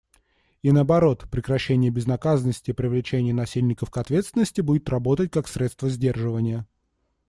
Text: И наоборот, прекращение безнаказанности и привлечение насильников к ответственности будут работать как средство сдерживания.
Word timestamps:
И 0.63 0.71
наоборот, 0.71 1.27
прекращение 1.29 1.91
безнаказанности 1.91 2.71
и 2.71 2.73
привлечение 2.73 3.35
насильников 3.35 3.91
к 3.91 3.97
ответственности 3.97 4.61
будут 4.61 4.89
работать 4.89 5.29
как 5.29 5.47
средство 5.47 5.89
сдерживания. 5.91 6.65